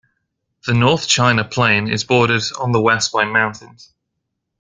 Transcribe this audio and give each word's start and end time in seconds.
The 0.65 0.73
North 0.73 1.07
China 1.07 1.43
Plain 1.43 1.87
is 1.87 2.03
bordered 2.03 2.41
on 2.59 2.71
the 2.71 2.81
west 2.81 3.11
by 3.11 3.23
mountains. 3.23 3.93